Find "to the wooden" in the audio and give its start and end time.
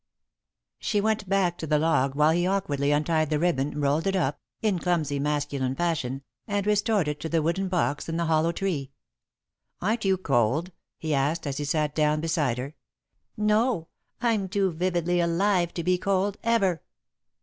7.19-7.67